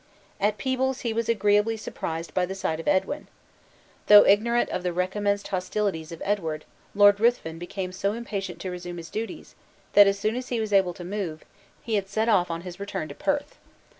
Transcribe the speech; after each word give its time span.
At 0.39 0.57
Peebles 0.57 1.01
he 1.01 1.13
was 1.13 1.29
agreeably 1.29 1.77
surprised 1.77 2.33
by 2.33 2.47
the 2.47 2.55
sight 2.55 2.79
of 2.79 2.87
Edwin. 2.87 3.27
Though 4.07 4.25
ignorant 4.25 4.71
of 4.71 4.81
the 4.81 4.91
recommenced 4.91 5.49
hostilities 5.49 6.11
of 6.11 6.23
Edward, 6.25 6.65
Lord 6.95 7.19
Ruthven 7.19 7.59
became 7.59 7.91
so 7.91 8.13
impatient 8.13 8.59
to 8.61 8.71
resume 8.71 8.97
his 8.97 9.11
duties, 9.11 9.53
that 9.93 10.07
as 10.07 10.17
soon 10.17 10.35
as 10.35 10.47
he 10.49 10.59
was 10.59 10.73
able 10.73 10.95
to 10.95 11.03
move, 11.03 11.45
he 11.83 11.93
had 11.93 12.09
set 12.09 12.29
off 12.29 12.49
on 12.49 12.61
his 12.61 12.79
return 12.79 13.09
to 13.09 13.13
Perth. 13.13 13.59